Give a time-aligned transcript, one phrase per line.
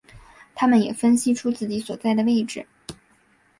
[0.55, 2.65] 他们也分析出自己所在的位置。